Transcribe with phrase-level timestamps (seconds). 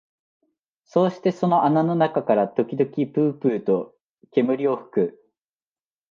[0.83, 3.93] そうしてその穴の中から時々ぷうぷうと
[4.31, 5.23] 煙を吹く